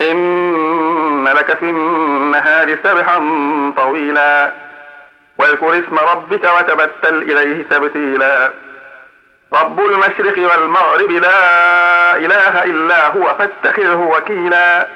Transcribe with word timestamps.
إن 0.00 1.24
لك 1.28 1.56
في 1.58 1.62
النهار 1.62 2.78
سبحا 2.84 3.18
طويلا. 3.76 4.52
واذكر 5.38 5.78
اسم 5.78 5.98
ربك 5.98 6.50
وتبتل 6.58 7.22
إليه 7.22 7.62
تبتيلا. 7.62 8.50
رب 9.52 9.80
المشرق 9.80 10.50
والمغرب 10.50 11.10
لا 11.10 12.16
إله 12.16 12.64
إلا 12.64 13.06
هو 13.06 13.34
فاتخذه 13.38 13.94
وكيلا. 13.94 14.86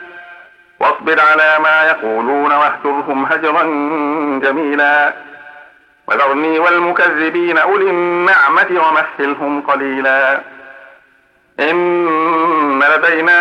واصبر 0.80 1.20
على 1.20 1.58
ما 1.62 1.84
يقولون 1.84 2.52
واهجرهم 2.52 3.24
هجرا 3.24 3.62
جميلا. 4.42 5.14
وذرني 6.06 6.58
والمكذبين 6.58 7.58
أولي 7.58 7.91
النعمة 7.91 8.66
ومهلهم 8.70 9.60
قليلا. 9.60 10.41
إن 11.60 12.82
لدينا 12.82 13.41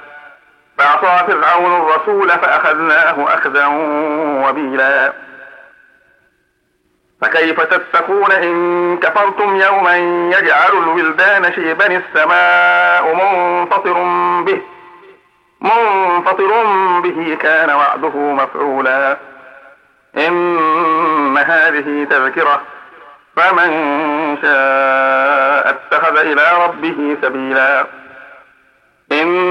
فعصى 0.81 1.25
فرعون 1.27 1.81
الرسول 1.81 2.29
فأخذناه 2.29 3.33
أخذا 3.33 3.65
وبيلا. 4.47 5.13
فكيف 7.21 7.61
تتقون 7.61 8.31
إن 8.31 8.97
كفرتم 8.97 9.55
يوما 9.55 9.97
يجعل 10.37 10.71
الولدان 10.71 11.53
شيبا 11.53 11.85
السماء 11.87 13.15
منفطر 13.15 13.93
به 14.43 14.61
منفطر 15.61 16.63
به 16.99 17.37
كان 17.41 17.69
وعده 17.69 18.17
مفعولا. 18.17 19.17
إن 20.17 21.37
هذه 21.37 22.07
تذكرة 22.09 22.61
فمن 23.35 23.71
شاء 24.41 25.69
اتخذ 25.69 26.17
إلى 26.17 26.65
ربه 26.65 27.17
سبيلا. 27.21 27.85
إن 29.11 29.50